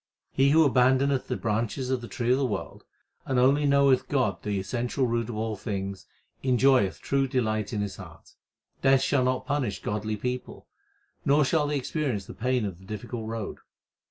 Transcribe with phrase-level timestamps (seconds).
[0.31, 2.85] He who abandoneth the branches of the tree of the world,
[3.25, 6.07] 1 and only knoweth God the essential root of all things,
[6.41, 8.33] enjoy eth true delight in his heart.
[8.81, 10.65] Death shall not punish godly people,
[11.23, 13.59] Nor shall they experience the pain of the difficult road.